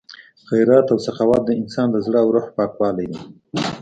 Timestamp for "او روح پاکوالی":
2.23-3.05